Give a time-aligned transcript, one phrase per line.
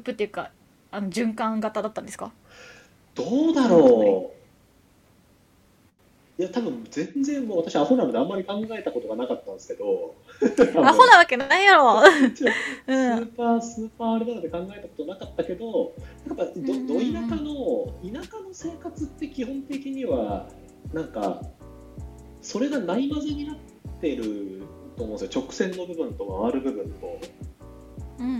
[0.00, 0.50] ープっていうか
[0.90, 2.32] あの循環型だったんですか？
[3.14, 4.40] どうだろう。
[6.40, 10.14] いや多分全然もう私アホなのであんまり考えたことがなかったんですけど。
[10.82, 12.00] アホなわけないやろ、
[12.34, 15.92] スーパースーパーあれなので考えたことなかったけど
[16.26, 20.48] やっぱどど田舎の田舎の生活って基本的には
[20.94, 21.42] なんか
[22.40, 23.56] それがないまぜになっ
[24.00, 24.62] てる
[24.96, 25.42] と思うんですよ。
[25.42, 27.18] 直線の部分と回る部分と。
[28.18, 28.30] うんう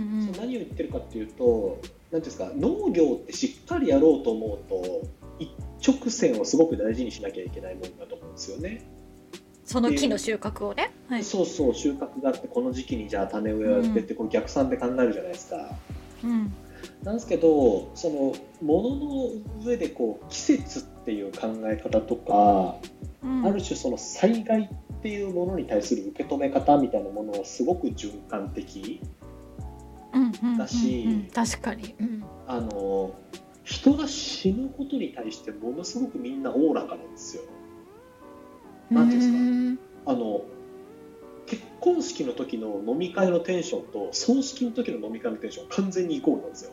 [0.41, 1.79] 何を言ってるかっていうと
[2.11, 5.07] 何ていうんですか農業ってしっかりやろうと思うと
[5.39, 5.49] 一
[5.87, 8.87] 直線をすごく大事にしなきゃいけないものだと思うんですよね。
[9.63, 15.75] その木の収穫をね、はいそうそう収穫があってこの時期にじゃあ種植えをやってってこう逆算で考えるじゃないですか。
[16.23, 16.53] うん
[17.03, 22.75] なんですけどそのものの上でこう季節っていう考え方とか、
[23.23, 29.01] うん、ある種その災害っていうものに対する受け止め方みたいなものをすごく循環的
[30.57, 33.13] だし確かに、うん、あの
[33.63, 37.43] 人が死ぬことに対してものすごくみんなおおらかなんですよ。
[38.89, 40.41] なんていうんですかあの
[41.45, 46.71] 結婚式の時の飲み会のテンションと葬式の時の飲み会のテンション完全にイコールなんですよ。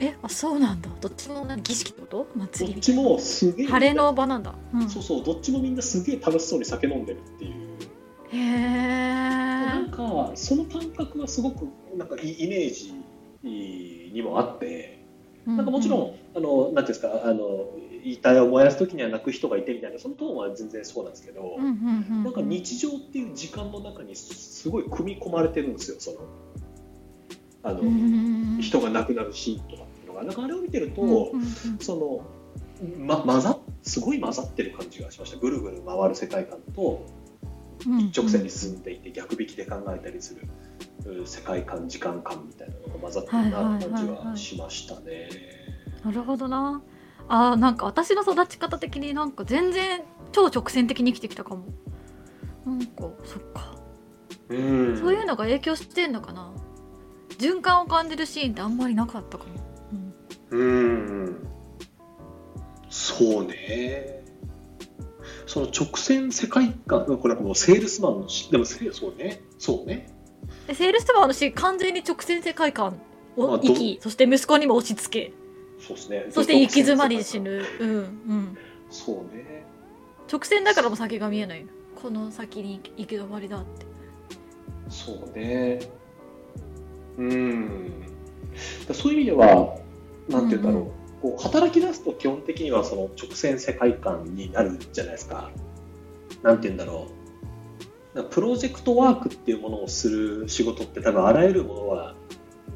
[0.00, 7.52] えあそうなんだどっちもな儀式ってこと祭りどっちもすげえ晴れの場なんだ、うん、そうそうどっちもみんなすげえ楽しそうに酒飲んでるっていう。
[8.30, 9.37] へえ
[9.88, 12.94] なんかその感覚はすごくなんかイイメージ
[14.12, 15.02] にもあって
[15.46, 17.70] なんかもちろん、あのなんていうんですかあの
[18.04, 26.18] 遺体を燃やす時には泣く人がいてみたいなそのトーンは全然そうなんですけど、なんか日常っていう時間の中にすごい組み込まれてるんですよその
[27.62, 30.24] あの、うん人が亡くなるシーンとかっていうのが。
[30.24, 31.32] なんかあれを見てると、
[31.80, 32.26] その
[32.98, 35.38] ま混ざすごい混ざってる感じがしました。
[35.38, 37.06] ぐるぐる回る世界観と
[37.80, 40.42] 一直線に進んでいて逆引きで考えたりする
[41.06, 45.28] うん世界観時間感みたいなのが混ざってるな感じはしましたね。
[46.04, 46.82] なるほどな。
[47.28, 51.66] あーなんか私の育ち方的になんか全然超直線的に生きてきたかも。
[52.64, 53.74] なんかそっか、
[54.48, 54.98] うん。
[54.98, 56.52] そういうのが影響してんのかな。
[57.38, 59.50] 循環を感じるシーンってあんまりなかったかも、
[60.50, 60.58] うん。
[60.58, 60.64] う
[61.30, 61.48] ん。
[62.90, 64.17] そうね
[65.48, 69.40] その直線世界観これなんかもうセールスマンのしでもセールそうね。
[69.58, 70.14] そうね。
[70.66, 73.00] でセールスマンのシーン完全に直線世界観
[73.34, 75.32] を生き、そして息子にも押し付け。
[75.80, 76.26] そうですね。
[76.30, 77.64] そして行き詰まり死ぬ。
[77.80, 78.58] うんうん。
[78.90, 79.64] そうね。
[80.30, 81.64] 直線だからも先が見えない。
[82.00, 83.86] この先に行き止まりだって。
[84.90, 85.80] そうね。
[87.16, 87.90] うん。
[88.86, 89.78] だそういう意味では
[90.28, 90.92] なんて言うんだろう、
[91.22, 95.50] こう働き出すと基本的にはその直線世界観になるじゃないですか。
[96.42, 97.08] なんて言うんだろ
[98.14, 98.24] う。
[98.30, 102.14] プロジェクトワークっていうものをする仕事って多分あらゆるものは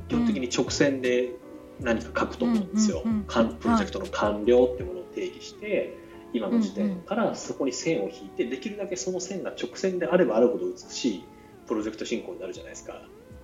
[0.09, 1.35] 基本的に直線で
[1.81, 5.97] 何か書くと思うんですよ、プロジェクトの完了っていうものを定義して、
[6.33, 11.25] 今の時点からそこに線を引いてできるだけその線が直線であればあるほど美しい
[11.67, 13.03] プロジェクト進行になるじゃないですか。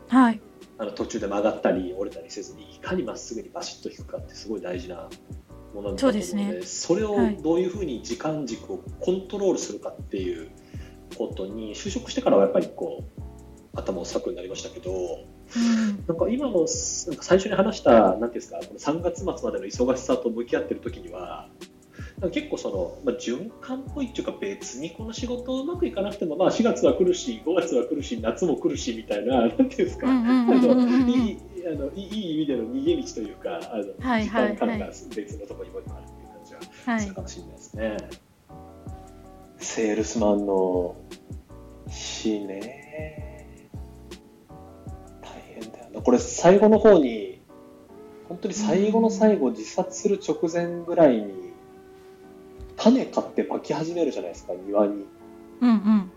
[0.09, 0.41] はい
[0.79, 5.09] あの途中で曲がったり折れたりせずにいかにまっすぐにバシッと引くかってすごい大事な
[5.75, 6.63] ものだと思うのでそね。
[6.63, 7.37] それをはい。
[7.43, 10.51] どういうふうに時間軸をコントロールするかっていう
[11.17, 13.21] ことに就職してからはやっぱりこう
[13.75, 16.05] 頭を割くようになりましたけどうん。
[16.07, 16.67] なんか今のなんか
[17.23, 21.49] 最初に話したなんていうんですかこの3月末までの忙しさと向き合ってる時には
[22.33, 34.51] 結構その、まあ、循環っぽいっていうか別にこの仕事うまくいかなくても、まあ、4月は来るし5月は来るし夏も来るしみたいななんていうんですか、あのいいあのいいいい意味での逃げ道というかあの、はい時はいはい。
[34.53, 36.61] 間感が別のところにもあるっていう感じは
[36.93, 37.97] はいするかもしれないですね。
[39.59, 40.97] セールスマンの
[41.89, 43.59] 死ね。
[45.23, 46.03] 大変だよな。
[46.03, 47.41] これ最後の方に
[48.29, 51.48] 本当に最後の最後自殺する直前ぐらいに
[52.79, 55.07] 種買ってまき始めるじゃないですか庭に。
[55.61, 56.11] うんうん。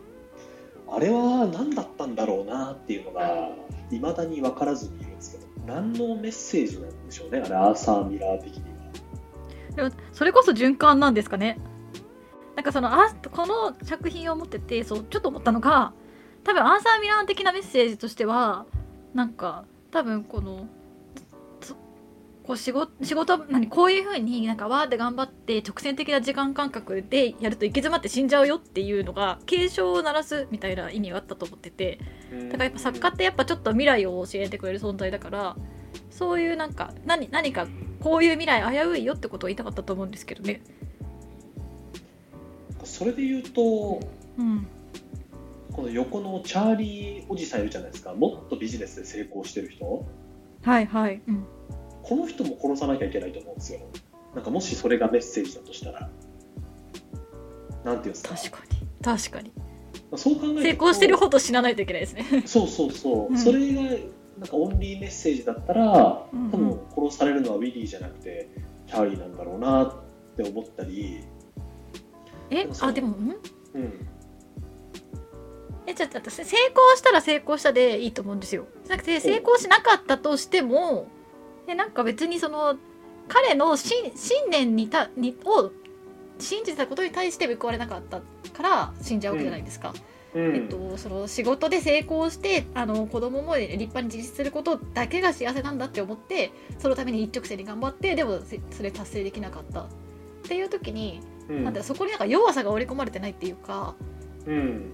[0.88, 3.50] あれは何だったんだろうなっていうのが
[3.92, 8.70] いまだに分からずにいるんですけど何のメッセージなんでしょうねあれアーサー・ミラー的には。
[9.76, 11.60] でもそれこそ循環なんですかね。
[12.56, 15.94] なんかそのあこの作品を持っててそうちょっと思ったのが
[16.44, 18.66] 多分アーサー・ミラーン的なメッセージとしては
[19.14, 20.81] なんか多分このそ
[22.52, 32.00] こう仕事仕事何こういうふうになんかわーって頑張って直線的な時間感覚でやると行き詰まって死んじゃうよっていうのが警鐘を鳴らすみたいな意味があったと思ってて。
[32.32, 35.58] だからやっぱ作家ってやっぱちょっと未来を教えてくれる存在だから
[36.10, 37.68] そういうなんか何何か
[38.02, 40.62] こういう未来危ういよってことを言いたかったと思うんですけどね。
[42.84, 44.00] それで言うと
[44.38, 44.68] うん
[45.72, 48.14] この横のチャーリーおじさんいるじゃないですか。
[48.14, 50.06] もっとビジネスで成功してる人。
[50.64, 51.46] はいはい、うん、
[52.04, 53.80] この人も殺さなきゃいけないと思うんですよ。
[54.36, 56.10] なんかもしそれがメッセージだとしたら。
[57.84, 58.36] なんていうんですか？
[58.36, 58.88] 確かに。
[59.04, 59.52] 確かに。
[60.16, 60.62] そう考えると。
[60.62, 62.44] 成功してるほど死なないといけないですね。
[62.46, 63.38] そうそうそう、うん。
[63.38, 66.52] それがなんかオンリーメッセージだったらうんうん。
[66.52, 68.50] 多分殺されるのはウィリーじゃなくて
[68.88, 69.94] チャーリーなんだろうなっ
[70.38, 71.22] て思ったり、
[72.50, 72.56] え？
[72.64, 72.90] でもそう。
[72.90, 73.36] あでもん？
[73.74, 74.08] うん、
[75.88, 76.54] えちょっと成功
[76.96, 78.68] したら成功したでいいと思うんですよ。
[78.86, 81.08] じゃなくて成功しなかったとしても
[81.68, 82.76] えなんか別にその
[83.28, 85.72] 彼の信信念にたにを
[86.40, 88.22] 信じてたことに対して報われなかった
[88.52, 89.94] から死んじゃうわけじゃないですか、
[90.34, 90.56] うん。
[90.56, 99.82] えっと、その仕事で成功してあの子供も立派に自立することだけが幸せなんだって思ってそのために一直線に頑張ってでもせそれ達成できなかった。
[99.82, 99.88] っ
[100.44, 101.64] ていう時に、うん。
[101.64, 103.96] なんだそこになんか弱さが織り込まれてないっていうか
[104.48, 104.92] うん。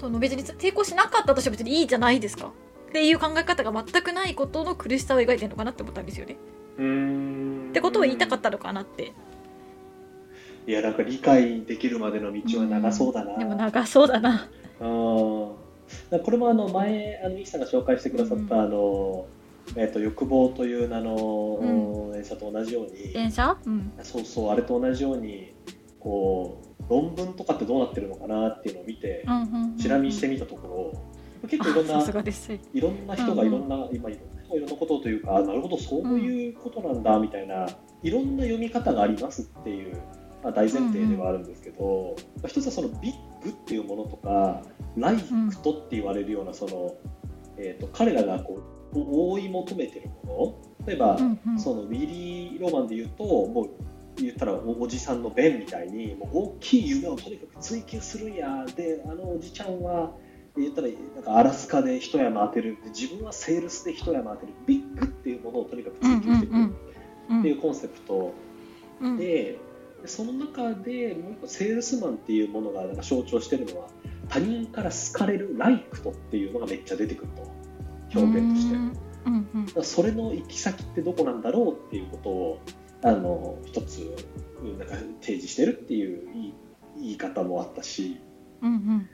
[0.00, 2.52] その別に成功しなかったとしても別にいいじゃないですか
[2.94, 6.36] っていう考え方が全くないことの苦しさを描いてるのかなって思ったんですよね。
[6.78, 7.66] うん。
[7.70, 9.12] ってことを言いたかったのかなって。
[10.68, 14.48] いやなんか理解できるまでの道は長そうだな、でも長そうだな。
[14.80, 15.56] うんこ
[16.30, 18.60] れもあの前あのミキさんが紹介してくださった、うん。
[18.62, 19.26] あの
[19.74, 21.66] えっと欲望という名のう
[22.10, 22.12] ん。
[22.12, 23.92] 電車と同じように、電車うん。
[24.04, 25.52] そうそうあれと同じように
[25.98, 29.26] こう論文とかってどうなってるのかなっていうのを見て
[29.80, 31.13] チラ見してみたところ
[31.46, 32.04] 結構いろんな。
[32.72, 33.54] いろんな人がうんうん。
[33.54, 37.66] いろんな、今いろんな人がいろんなことというかあなるほどそういうことなんだみたいな、
[38.02, 39.96] いろんな読み方がありますっていう、
[40.42, 44.62] まあ、大前提ではあるんですけど、まあ一つはそのビッグっていうものとか
[44.96, 46.94] ライクとって言われるようなその、
[47.56, 48.60] えー、と彼らがこ
[48.92, 51.58] う追い求めてるもの例えば、うんうん。
[51.58, 60.12] そのウィリー・ロマンで言うともう言ったらおおじさんのベンみたいにもう大きい夢をとにかく追求するんやであのおじちゃんは
[60.62, 62.78] 言ったらなんかアラスカで一山当てる。
[62.82, 64.52] で自分はセールスで一山当てる。
[64.66, 68.32] ビッグっていうものをとにかく追求していくうんっていうコンセプト。
[69.00, 69.16] うん。
[69.16, 69.58] で
[70.02, 73.88] でその中でもう一個セールスマンっていうものがなんか象徴してるのは
[74.28, 77.50] 他人から好かれるライクトっていうのがめっちゃ出てくると。
[78.18, 78.76] 表現として。
[78.76, 78.94] うんうん
[79.82, 82.60] それの行き先ってどこなんだろうっていうことを
[83.02, 84.14] あの一つ
[84.78, 86.54] なんか提示してるっていう言い
[86.96, 88.20] 言い方もあったし。
[88.62, 89.08] うんうん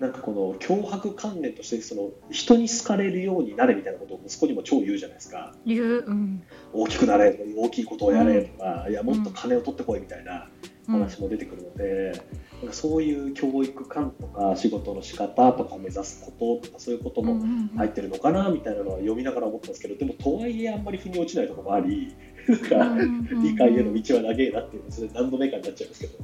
[0.00, 5.54] なんかこの脅迫観念としてその人に好かれるようになれみたいなことを息子にも超言うじゃないですか。
[5.66, 6.42] 言ううん。
[6.72, 10.48] 大きくなれとか大きいことをやれとか、いやもっと金を取ってこいみたいな
[10.88, 10.94] うん。
[10.94, 12.12] 話も出てくるので、
[12.60, 17.42] なんかそういう教育観とか仕事の仕方とか目指すこととかそういうことも
[17.76, 22.14] 入ってるのかなみたいなのは読みながら思ったんですけどでもとはいえあんまり腑に落ちないところもあり
[22.48, 26.18] なんか理解への道は長えなっていうのそれ何度目かになっちゃいますけど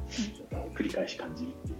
[0.75, 1.76] 繰り返し感じるっていう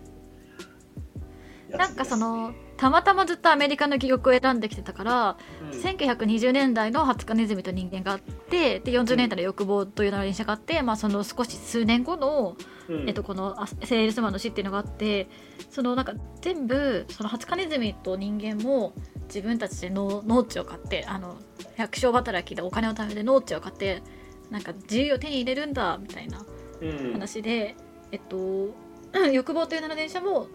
[1.71, 5.37] なんかそのたまたまずっとアメリカの記憶を選んできてたから、
[5.73, 12.57] ですね1920年代の「20日ネズミと人間」があってで40年代の欲望というのが電車があって、まあ、その少し数年後の、
[12.89, 12.97] うん。
[13.01, 15.29] うんえっと、このあセールスマンの死っていうのがあって
[15.71, 18.93] そのなんか全部その20日ネズミと人間も
[19.27, 21.37] 自分たちで農農地を買ってあの
[21.77, 24.05] 百姓働きでお金を貯めて農地を買って
[24.51, 26.45] なんか自由を手に入れるんだみたいな
[26.81, 27.13] うん。
[27.15, 27.75] 話で、
[28.13, 28.75] えっと
[29.33, 30.47] 欲望という名の電車も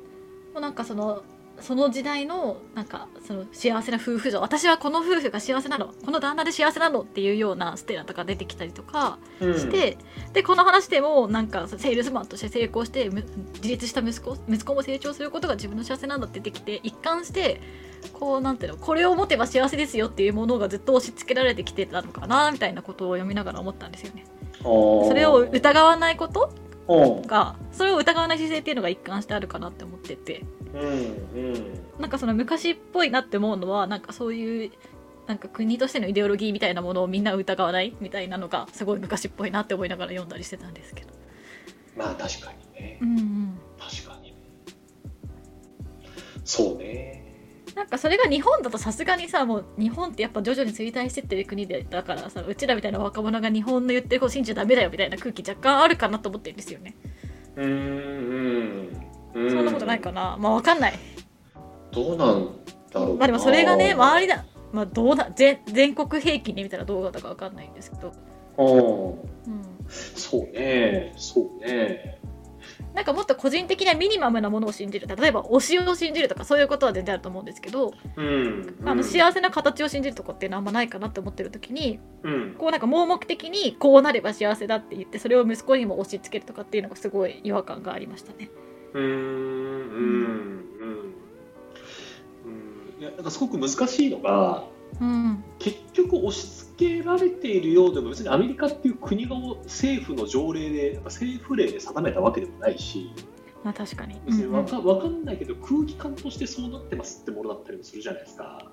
[0.53, 1.23] もうなんかその
[1.61, 4.41] その時代のなんかその幸せな夫婦像。
[4.41, 5.93] 私はこの夫婦が幸せなの。
[6.03, 9.59] この旦那で幸せなのっていうようなステラとか出てきたりとかうん。
[9.59, 9.97] して、
[10.33, 13.23] でこの話でもなんかセールスマンとして成功してむ
[13.55, 17.61] 自立した息子息子も成長することが自分の幸せなんだって出てきて一貫して
[18.13, 24.25] こうなんていうのこれを持てば幸せですよっていうものがずっと押し付けられてきてたのかなみたいなことを読みながら思ったんですよね。
[24.63, 26.51] そそれを疑わないこと
[26.87, 30.43] うんがそれを疑わない姿勢っていうのが一貫してあるかなっててて。
[30.73, 30.85] うんう
[31.57, 32.01] ん。
[32.01, 34.71] なんかその昔っぽいなって思うのはなんかそういう
[35.27, 41.11] なんか国としてのイデオロギーみたいなものをみんな疑わないみたいなのがすごい昔っぽいなって思いながら読んだりしてたんですけど。
[41.95, 42.97] まあ確かにね。
[43.01, 44.35] うんうん確かに。
[46.43, 47.21] そうね。
[47.75, 56.95] なんかそれが日本だとさすがにさもう日本ってやっぱ徐々に衰退してってる国でだからさうちらみたいな若者が日本の言ってること信じちゃダメだよみたいな空気若干あるかなと思ってるんですよね。
[57.55, 60.37] うんうんうんそんなことないかな。
[60.39, 60.93] まあわかんない。
[61.91, 62.49] どうなん
[62.91, 63.15] だろうな。
[63.15, 68.13] まあでもそれがね周りだまあどうだ全全国平均で見たらどうだったかわかんないんですけど。
[68.57, 69.61] うんうん。
[69.89, 71.13] そうね。
[71.17, 72.19] そうね。
[72.93, 75.07] なんかもっと個人的なミニマムなものを信じる。
[75.07, 78.77] 例えば推しを信じるとかそういうことは全然あると思うんですけど、うん。
[78.85, 82.55] あの幸せな形を信じるとこっていうのはあんまないかなって思ってる時にうん。
[82.57, 88.49] こうなんか盲目的にこうなれば幸せだって言ってそれを息子にも押し付けるとかっていうのがすごい違和感がありましたね。
[88.93, 89.03] うん。
[89.03, 90.65] うん。
[92.99, 93.15] うん。
[93.15, 94.65] なんかすごく難しいのが
[94.99, 95.43] うん。
[95.59, 103.11] 結局押し付けられているようでも別にアメリカっていう国が政府の条例で政府令で定めたわけでもないし
[103.63, 104.19] まあ確かに。
[104.25, 108.71] 別にわか,、わかんないけど空気感としてそうなってますってものだったりもするじゃないですか。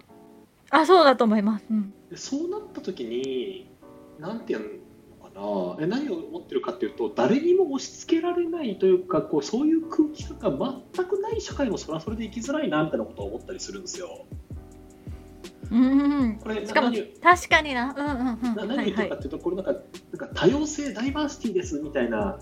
[0.70, 1.66] あそうだと思います。
[1.70, 1.94] うん。
[2.10, 3.70] でそうなった時に
[4.18, 4.66] なんていうの
[5.80, 14.26] え何を思ってるかっていうと誰にも押し付けられないというかこうそういう空気感が全くない社会もそれはそれで生きづらいなみたいなことを思ったりするんですよ。
[15.70, 15.82] うん。
[15.82, 16.90] うんこれしかも
[17.22, 17.94] 確かにな。
[17.96, 18.68] うんうんうん。
[18.68, 19.82] なはいはい何を言ってるかっていうと、これなんかなん
[20.18, 22.38] か多様性ダイバーシティですみたいな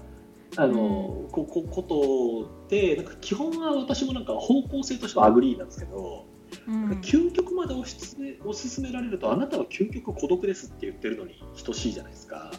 [0.57, 6.27] あの、ここことでなんか基本は私もなんか方向性としては agree なんですけど、
[6.67, 6.91] うん。
[7.01, 12.53] 究極まで推し進め推し進められるとあなたは究極孤独ですって言ってるのに等しいじゃないですか。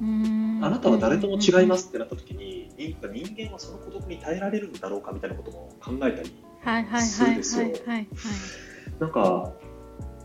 [0.00, 0.60] うん。
[0.62, 8.08] あなたは誰とも違いますってなった時に人人間はその孤独に耐えられるんだろうかみたいなことも考えたりはいはいはいはいはいはい
[9.00, 9.52] なんか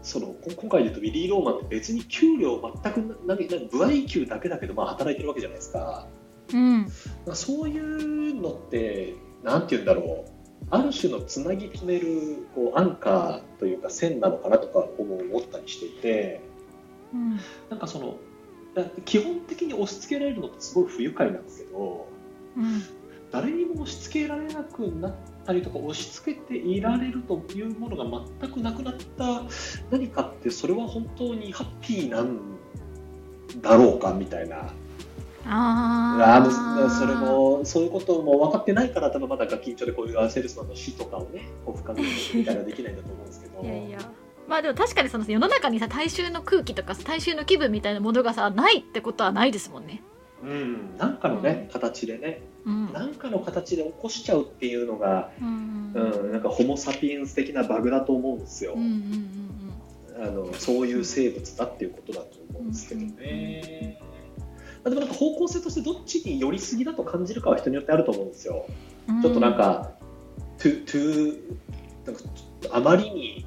[0.04, 6.08] そのこ今回で言うとウィリー・ローマンって別に給料全く何何歩合給だけだけどまあ働いてるわけじゃないですか。
[6.54, 6.88] うん。
[7.34, 10.34] そういうのってなんて言うんだろう。
[10.70, 16.42] ある種のつなぎ止めるこうアンカーというか線なのかなとか思ったりしていて。
[17.14, 17.40] うん。
[17.70, 18.16] なんかそのだ
[19.06, 22.08] 基本的に押し付けられるのってすごい不愉快なんですけど
[22.58, 22.84] うん
[23.32, 25.14] 誰にも押し付けられなくなっ
[25.44, 29.42] たりとか押し付けていられるというものが全くなくなった
[29.90, 32.40] 何かってそれは本当にハッピーなん
[33.60, 34.72] だろうかみたいな。
[35.46, 43.62] ああそれもそういうことも分かってないから多分まだガキンチョでこういうセールスマンの死とかをねこう深めてみたいなできないんだと思うんですけど。
[43.62, 44.00] いやいや
[44.48, 50.02] まあでも確かにその世の中にさ大衆の空気とか大衆の気分みたいなものがさないってことはないですもんね。
[50.44, 52.42] うん、なんかのね形でね。
[52.66, 52.94] うん。
[52.94, 55.92] なんかの形で起こしちゃうっていうのが、うん。
[55.94, 59.54] うん、なんかホモ・サピエンス的なバグだと思うんですよ、うんうんうん
[60.16, 64.00] あのそういう生物だっていうことだと思うんですけどね、
[64.84, 68.66] まあでもなんか方向性としてどっちに寄りすぎだと感じるかは人によってあると思うんですよ。
[69.08, 69.22] うん。
[69.22, 69.92] ちょっとなんか、
[70.60, 71.42] トゥ、トゥ、
[72.06, 73.43] なんかちょっとあまりに、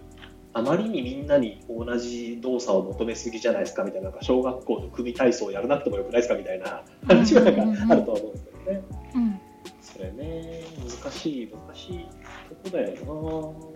[0.59, 8.83] あまりにみんなに同じ動作を求めすぎじゃないですかみたいな、なんか小学校の組体操やらなくてもよくないですかみたいな話がなんかあるとは思うんですけどね。
[9.15, 9.41] うん。
[9.83, 10.63] それね、
[11.03, 12.07] 難しい、難しい
[12.49, 13.67] とこだよ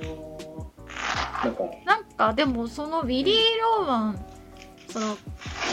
[1.42, 1.44] な。
[1.44, 3.34] なんか、なんかでもそのウィリー・
[3.78, 4.26] ローマン
[4.88, 5.16] その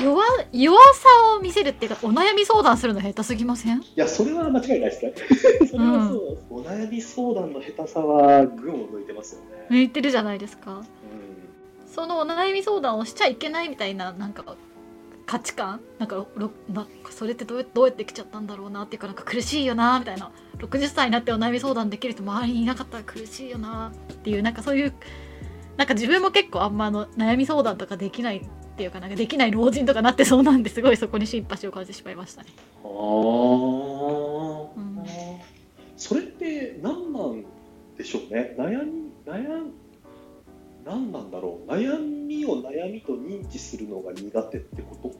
[0.01, 3.79] 弱弱さを見せるっていうかお悩み相談するの下手すぎません？
[3.79, 5.13] いや、それは間違いないですね。
[5.71, 9.47] それはそう、お悩み相談の下手さは群を抜いてますよね。
[9.71, 10.71] 言ってるじゃないですか。
[10.75, 10.85] うん
[11.97, 14.55] そのお悩み相談をしちゃいけないみたいななんか
[15.25, 15.81] 価値観？
[15.97, 20.31] なんかろなんかそれってどうやどうやって来ちゃったんだろうなっていうかなんか苦しいよなみたいな。
[20.59, 24.93] 60歳になってお悩み相談できる人周りにいなかったら苦しいよなっていうなんかそういう
[25.75, 28.41] なんか自分も結構あんまあの悩み相談とかできないっ
[28.77, 32.49] ていうかなんかできない老人とかなってそうなんですごいそこにシンパシーを感じてしまいましたね。
[32.83, 32.87] あ。
[32.87, 32.89] あ、
[34.79, 35.05] ん。
[35.97, 37.43] それって何なん
[37.97, 38.55] でしょうね？
[38.57, 39.71] 悩み悩ん
[40.87, 41.69] 何なんだろう？
[41.69, 45.13] 悩みを悩みと認知するのが苦手ってこと？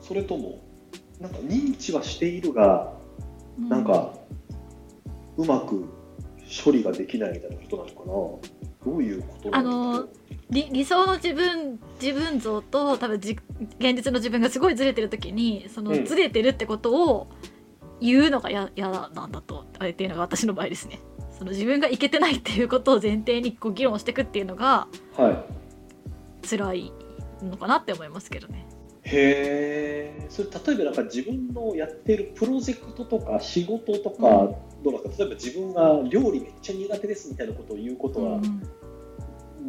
[0.00, 0.64] それとも
[1.20, 2.92] なんか認知はしているが
[3.58, 4.14] うなんか
[5.36, 5.88] うまく
[6.64, 8.92] 処理ができないみたいなことなのかな？
[8.92, 10.08] どういうことなの
[10.50, 13.38] 理理想の自分自分像と多分じ
[13.78, 16.04] 現実の自分がすごいずれてる時にそのうん。
[16.04, 17.28] ずれてるってことを
[18.00, 21.00] 言うのがや嫌なんだとあれっていうのが私の場合ですね
[21.44, 25.44] その自分がいけてないっていうことを前提にこう議論していくっていうのがは
[26.42, 26.48] い。
[26.48, 26.92] 辛い
[27.42, 28.66] のかなって思いますけどね。
[29.02, 34.44] へえそれ例えばなんか自分のやってるプロジェクトとか仕事とか、う
[34.80, 34.82] ん。
[34.82, 35.24] どうなんですか？
[35.24, 38.62] 例えば自分が料理めっちゃ苦手ですみたいなことを言うことはうん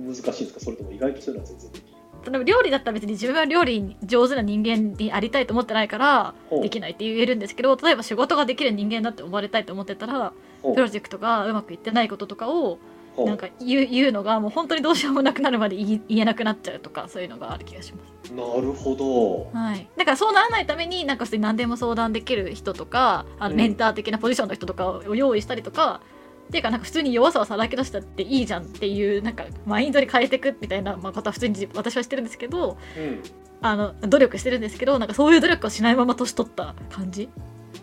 [0.07, 1.94] 難しいんですか、それとも意外とそういうのは全然できる
[2.25, 12.79] 例えば料理だったら別に自分は料理に上手な人間にありたいと思ってないからできないって言えるんですけど例えば仕事ができる人間だって思われたいと思ってたらプロジェクトがうまくいってないこととかを
[13.17, 18.33] なんか言う言うのがもう本当にどうしようもなくなるまで言えなくなっちゃうとかそういうのがある気がします。
[18.33, 19.57] なるほど。
[19.57, 23.57] はい、だからそうならないためになんか普通に何でも相談できる人とかあのうん。
[23.57, 26.01] メンター的なポジションの人とかを用意したりとか、
[26.47, 33.23] っていうかなんか普通に弱さをさらけ出したっていいじゃんっていうなんかマインドに変えていくみたいな、まあ、ことは普通に自私はしてるんですけどうん。
[33.61, 37.29] あの努力してるんですけどなんかそういう努力をしないまま年取った感じ？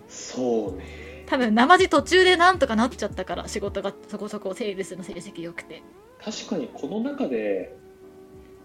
[0.07, 1.25] そうね。
[1.27, 5.83] 多分生地途中でなんとかなっちゃったから仕事がそこそこセールスの成績良くて。
[6.23, 7.75] 確かにこの中で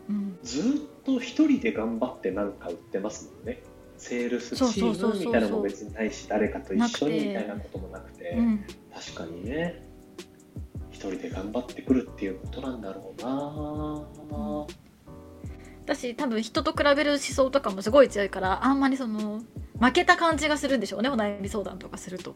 [0.10, 0.38] うん。
[0.44, 0.64] ずっ
[1.06, 3.64] と一人で頑張ってなんか売ってますもんね。
[3.98, 8.36] セールスチームみたいなのも別にないし誰かと一緒にみたいなこともなくて。
[8.38, 8.66] うん。
[8.94, 9.87] 確かにね
[11.12, 14.66] 人で頑張ってくるっていうことなんだろうな。
[15.84, 19.42] 私多分人と比べる思想とかもすごい強いからあんまりその
[19.80, 22.36] 負けた感じがするんでしょうねお悩み相談とかすると。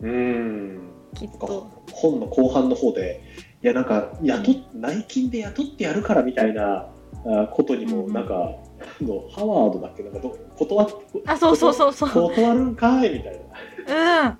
[0.00, 0.90] うん。
[1.14, 1.84] きっと。
[1.92, 3.22] 本の後半の方で
[3.62, 6.88] いやなんか雇っ内勤で雇ってやるからみたいな
[7.26, 8.12] あことにもうんうん。
[8.12, 8.65] なんか、あ
[9.00, 10.02] のハワードだっけ？
[10.02, 10.88] なんかど断っ
[11.26, 12.10] あそうそうそうそう。
[12.10, 13.40] 断るんかいみたい
[13.86, 14.38] な。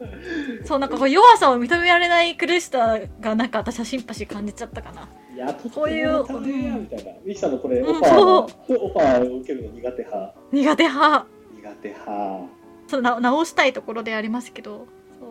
[0.59, 0.67] うん。
[0.67, 5.09] そうなんかこう弱さを認められない苦しさがなんか私はシンパシー感じちゃったかな。
[5.37, 7.13] 雇ってこういうみたいな。
[7.25, 10.35] ミキさんのこれ、うんオファーオファーを受けるの苦手派？
[10.53, 11.27] 苦手派。
[11.57, 12.49] 苦手派。
[12.89, 14.87] そうな直したいところでありますけど。
[15.19, 15.27] そ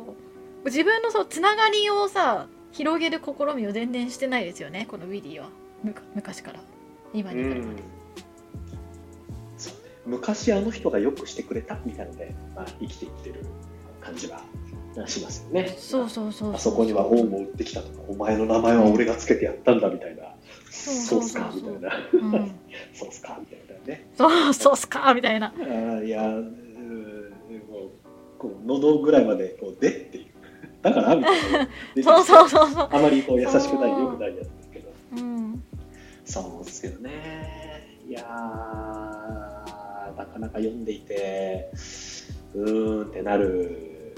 [0.64, 0.66] う。
[0.66, 5.50] 自分のそうつながりをさ広げる試みを全然してないですよねこのウィリーは。
[6.16, 6.60] 昔から。
[7.14, 7.82] 今に至るまで、そうね
[10.06, 13.46] 昔あの人がよくしてくれたみたいなので、まあ、生きていってる
[14.02, 14.42] 感じは
[15.08, 15.76] しますよね。
[15.78, 20.24] そうそうそうあそこには本を売ってきたとか、お前の名前は俺がつけてやったんだみたいな、
[20.70, 22.52] そうそうっすかみたいな、うん、
[22.94, 24.08] そうっすかみたいなね。
[24.16, 25.48] そうそうっすかみたいな。
[25.48, 26.54] あーいや、う
[28.38, 30.26] こう喉ぐらいまでこうでっていう、
[30.82, 31.70] だからみたいな。
[31.96, 32.90] で そうそうそうそう。
[32.92, 35.64] あまりこう優しくない、良くないやつですけど、うん。
[36.24, 37.76] そうですけどね。
[38.08, 38.24] いや
[40.36, 41.72] かなか読んでいて、
[42.54, 44.14] うーんってなる。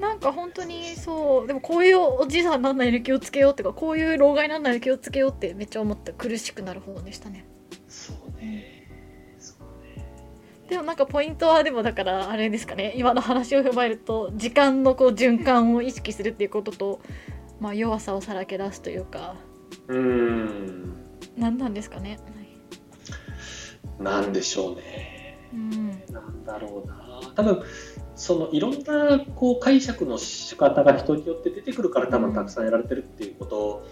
[0.00, 7.44] なんか本当にそうでもこういうおじいさんなんないの気をつけようってかこういう老害なんないの気をつけようってめっちゃ思った苦しくなる方でしたね
[7.86, 8.88] そうね。
[9.38, 10.06] そうね。
[10.70, 17.00] でもなんかポイントはでもだからあれですかね今の話を踏まえると時間のこう循環を意識するっていうことと、
[17.60, 19.36] まあ、弱さをさらけ出すというか
[19.86, 20.94] うーん。
[21.36, 22.18] 何なんですかね、
[23.98, 25.38] なんでしょうね。
[25.52, 27.32] うんなんだろうな。
[27.34, 27.62] 多分
[28.14, 33.86] そのいろんなこう解釈の仕方が人によって出てくるから多分たくさんやられてるっていうこと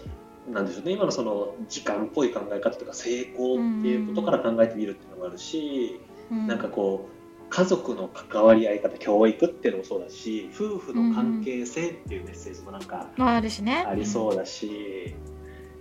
[0.51, 0.91] なんでしょうね。
[0.93, 5.99] 今のその時間っぽい考え方とか成功っていうことから考えてみるっていうのもあるし、
[6.31, 15.15] うん、なんかこう家族の関わり合い方教育っていうのもそうだし夫婦の関係性っていうメッセージもなんかまああるしねありそうだし、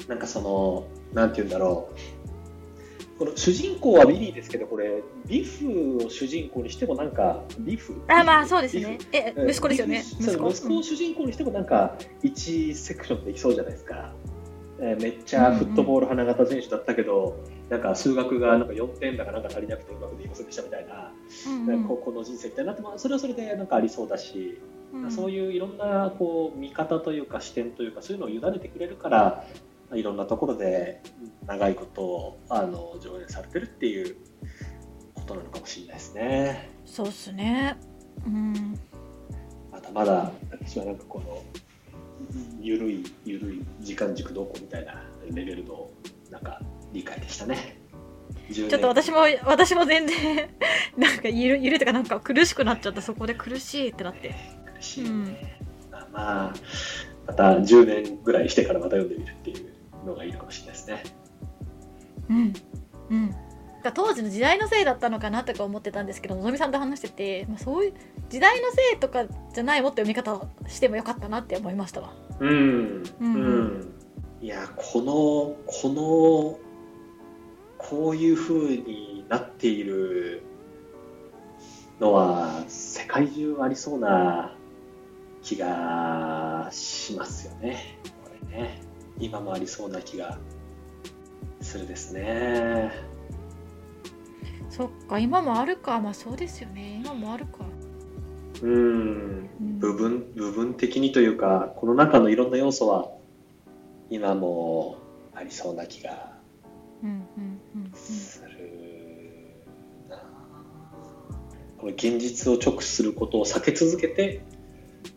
[0.09, 2.38] なんかそのなんて言うんだろう
[3.19, 8.01] この主人公はビリーですけどこれビフを主人公にしてもなんかビフ？
[8.07, 8.99] あまあそうですね。
[9.13, 9.51] えうん。
[9.51, 10.45] 息子ですよね息子。
[10.45, 14.13] うんを主人公にしてもなんか1セクションできそうじゃないですか、
[14.81, 21.13] えーめっちゃフットボール花形選手だったけど、なんか数学がなんか4点だかなんか足りなくてうまくできませんでしたみたいな、
[21.49, 24.61] うんなんか高校の人生みたいなって、まあ、それはそれでなんかありそうだし、
[24.93, 25.11] うん。
[25.11, 29.45] そういういろんなこう見方というか視点というかそういうのを委ねてくれるから
[29.95, 31.01] いろんなところで
[31.47, 34.17] 長いことあの上演されてるっていう
[35.15, 36.71] ことなのかもしれないですね。
[36.85, 37.77] そうっすね。
[38.27, 38.79] うん。
[39.71, 41.43] まだまだ私はなんかこの
[42.61, 45.89] ゆるいゆるい時間軸どうこうみたいなレベルの
[46.31, 46.61] なんか
[46.93, 47.81] 理解でしたね。
[48.53, 50.49] ちょっと私も私も全然
[50.97, 54.35] なんかゆるゆるとかなんか苦しくなっちゃってそこで苦しいってなって。
[54.77, 55.61] 苦しいよね、
[56.13, 56.55] まあ
[57.27, 61.03] また10年ぐらいしてからまた読んでみるっていうのがいいのかもしれないですね。
[62.31, 62.53] うん。
[63.11, 63.35] うん。
[63.95, 67.95] 当時の時代のせいだったのかなとか思ってたんですけどのぞみさんと話してて、まあ、そういう
[68.29, 72.13] 時代のせいとかじゃないもっと読み方をしてもよかったなって思いましたわ。
[72.41, 73.35] うん、うん。
[73.35, 73.95] うん、
[74.43, 76.69] いやこのこの
[77.79, 80.43] こういう風になっている
[82.01, 84.55] のは世界中ありそうな
[85.43, 88.88] 気がしますよねこれね
[89.21, 90.39] 今もありそうな気が
[91.61, 92.93] するですね。
[94.71, 96.01] そっか今もあるか。
[96.01, 97.03] まあそうですよね。
[97.05, 97.59] 今もあるか、
[98.63, 99.51] うん。
[99.61, 99.79] うん。
[99.79, 103.11] 部分部分的にというかこの中のいろんな要素は
[104.11, 104.99] 今も
[105.35, 106.33] ありそうな気が
[107.03, 109.57] うんうんうんする
[110.09, 110.17] な。
[110.17, 110.23] あ
[111.79, 114.43] この現実を直視することを避け続けて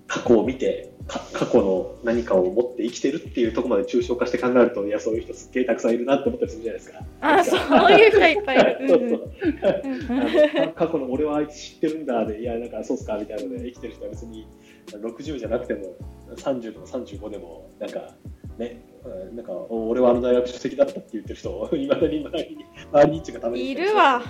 [0.07, 6.99] 過去を見てか過去の何かを持って生きてるっていうところまで抽象化して考えるといやそういう人すっげえたくさんいるなって思ったりするじゃないですか。
[7.21, 8.89] あそういう人いっぱいいる。
[8.89, 9.09] そううん。
[9.09, 14.47] そう過去の俺はあいつ知ってるんだでいやなんかそうっすかみたいなので生きてる人は別に
[14.87, 15.95] 60じゃなくても
[16.35, 18.15] 30でも35でもなんか
[18.57, 24.21] ねうんなんかお俺はあの大学出席だったって言ってる人いまだに周りに周りにっていうかためにいるわ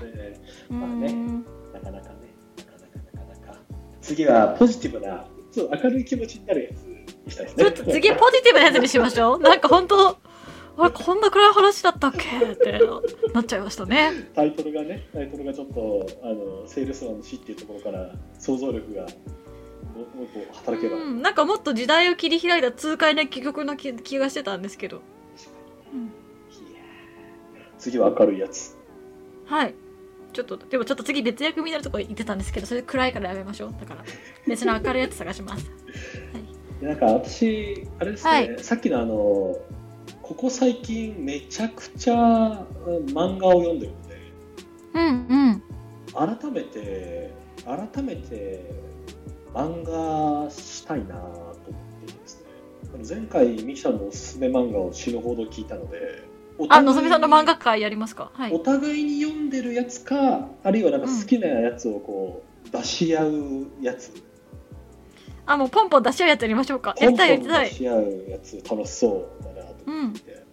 [0.70, 1.46] まあねうん。
[1.74, 2.16] なかなかね
[2.58, 3.60] なかなかなかなか。
[4.02, 7.64] 次はポジティブなそう明るい気持ちになるやつにしたいですね。
[7.64, 9.40] ちょっと次ポジティブなやつにしましょう。
[9.44, 10.18] なんか本当
[10.78, 12.80] あれこんな暗い話だったっけって
[13.34, 14.30] なっちゃいましたね。
[14.34, 19.08] タイトルがねタイトルがちょっとあのセールスマンの死っていうところから想像力がも
[20.14, 25.02] うもう一個働けば、うん、なんかもっと時代を切り開いた痛快な曲の気気がしてたんですけど、
[25.94, 26.12] うん、
[27.78, 28.78] 次は明るいやつ。
[29.46, 29.76] はい
[30.32, 33.76] ちょっとでもちょっと次別役になるとこ言ってたんですけどそれ暗いからやめましょう。
[33.80, 34.04] だから
[34.48, 35.72] 別の明るいやつ探します。
[36.80, 38.64] でなんか私あれですね、はい。
[38.64, 39.14] さっきのあの
[40.22, 44.18] ここ最近めちゃくちゃうん漫画を読んでるので
[44.94, 45.10] うんう
[45.52, 45.64] ん。
[46.40, 47.34] 改めて
[47.66, 48.72] 改めて
[49.54, 51.54] 漫画したいなと思っ
[52.08, 52.44] てです
[53.10, 53.18] ね。
[53.18, 56.31] 前回ミキさんのおすすめ漫画を死ぬほど聞いたのでお
[56.70, 58.32] あのぞみさんの漫画会やりますか？
[58.34, 58.54] はい。
[58.54, 64.12] お互いに読んでるやつかあるいはなんか好きなやつをこう出し合うやつ、
[65.46, 66.96] あもうポンポン出し合うやつやりましょうか。
[67.00, 67.70] やりたいやりたい。
[67.70, 70.44] 出し合うやつ楽しそうだなと思って、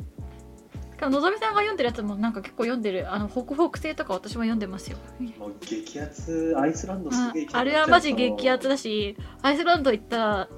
[1.02, 3.12] のぞみさんが読んでるやつもなんか結構読んでる。
[3.12, 4.96] あの北北西とか私も読んでますよ。
[5.38, 10.48] もう激アツアイスランドすあげえあれはマジ激アツだしアイスランド行ったら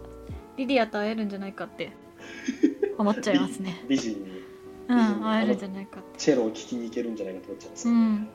[0.57, 1.93] リリアと会えるんじゃないかって
[2.97, 3.83] 思っちゃいますね。
[3.89, 4.30] 美人に
[4.91, 8.29] うん会えるんじゃないかチェロを聴きに行けるんじゃないかと思っちゃいますうん。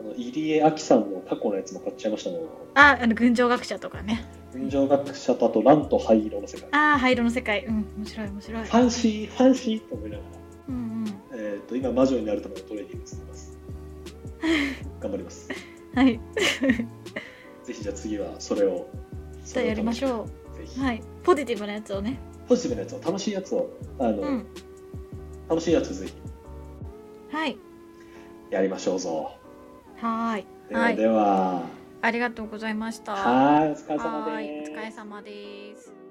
[0.00, 2.40] あの入江亜紀さんの過去のやつも買っちゃいましたもん。
[2.74, 4.24] ああの群青学舎とかね。
[4.52, 6.68] 群青学舎とあと乱と灰色の世界。
[6.72, 7.64] ああ灰色の世界。
[7.66, 8.64] うん面白い面白い。
[8.64, 10.30] ファンシーファンシーと思いながら、
[10.68, 11.04] うんうん。
[11.32, 13.58] えー、と今魔女になるためのトレーニングしてます。
[15.00, 15.48] 頑張ります。
[15.94, 16.20] はい。
[17.64, 18.86] ぜひじゃあ次はそれを
[19.44, 20.26] じゃあやりましょ
[20.78, 20.80] う。
[20.80, 21.02] はい。
[21.22, 22.18] ポジティブなやつをね。
[22.48, 24.46] ポジティブなやつを楽しいやつをあの、うん
[25.52, 26.14] 楽しいやつぜひ
[27.30, 27.58] はい。
[28.50, 29.32] やりましょうぞ。
[29.96, 30.46] はーい。
[30.70, 30.96] では、はい。
[30.96, 31.62] では。
[32.00, 33.12] ありがとうございました。
[33.12, 34.70] はーいお疲れ様です。
[34.70, 36.01] お疲れ様です